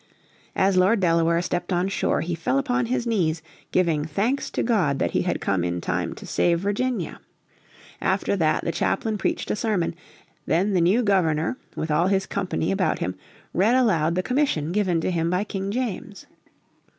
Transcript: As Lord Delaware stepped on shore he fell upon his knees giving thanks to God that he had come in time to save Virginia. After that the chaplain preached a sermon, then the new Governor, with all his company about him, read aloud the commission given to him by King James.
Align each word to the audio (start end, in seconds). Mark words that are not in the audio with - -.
As 0.55 0.77
Lord 0.77 0.99
Delaware 0.99 1.43
stepped 1.43 1.71
on 1.71 1.87
shore 1.87 2.21
he 2.21 2.33
fell 2.33 2.57
upon 2.57 2.87
his 2.87 3.05
knees 3.05 3.43
giving 3.71 4.03
thanks 4.03 4.49
to 4.49 4.63
God 4.63 4.97
that 4.97 5.11
he 5.11 5.21
had 5.21 5.39
come 5.39 5.63
in 5.63 5.79
time 5.79 6.15
to 6.15 6.25
save 6.25 6.59
Virginia. 6.59 7.19
After 8.01 8.35
that 8.35 8.65
the 8.65 8.71
chaplain 8.71 9.19
preached 9.19 9.51
a 9.51 9.55
sermon, 9.55 9.93
then 10.47 10.73
the 10.73 10.81
new 10.81 11.03
Governor, 11.03 11.55
with 11.75 11.91
all 11.91 12.07
his 12.07 12.25
company 12.25 12.71
about 12.71 12.97
him, 12.97 13.13
read 13.53 13.75
aloud 13.75 14.15
the 14.15 14.23
commission 14.23 14.71
given 14.71 15.01
to 15.01 15.11
him 15.11 15.29
by 15.29 15.43
King 15.43 15.69
James. 15.69 16.25